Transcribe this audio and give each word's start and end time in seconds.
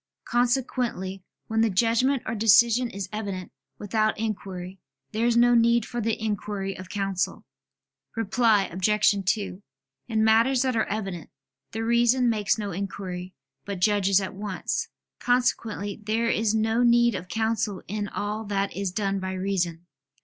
Consequently 0.25 1.21
when 1.45 1.61
the 1.61 1.69
judgment 1.69 2.23
or 2.25 2.33
decision 2.33 2.89
is 2.89 3.07
evident 3.13 3.51
without 3.77 4.17
inquiry, 4.19 4.79
there 5.11 5.27
is 5.27 5.37
no 5.37 5.53
need 5.53 5.85
for 5.85 6.01
the 6.01 6.19
inquiry 6.19 6.75
of 6.75 6.89
counsel. 6.89 7.45
Reply 8.15 8.63
Obj. 8.63 9.15
2: 9.31 9.61
In 10.07 10.23
matters 10.23 10.63
that 10.63 10.75
are 10.75 10.85
evident, 10.87 11.29
the 11.71 11.83
reason 11.83 12.31
makes 12.31 12.57
no 12.57 12.71
inquiry, 12.71 13.35
but 13.63 13.79
judges 13.79 14.19
at 14.19 14.33
once. 14.33 14.87
Consequently 15.19 15.99
there 16.01 16.29
is 16.31 16.55
no 16.55 16.81
need 16.81 17.13
of 17.13 17.27
counsel 17.27 17.83
in 17.87 18.07
all 18.07 18.43
that 18.45 18.75
is 18.75 18.89
done 18.91 19.19
by 19.19 19.33
reason. 19.33 19.85